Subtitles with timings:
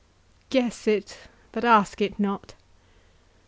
[0.49, 1.15] "Guess it,
[1.51, 2.55] but ask it not.